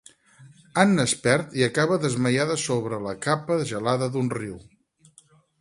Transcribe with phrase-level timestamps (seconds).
[0.83, 4.61] Anna es perd i acaba desmaiada sobre la capa gelada d’un riu.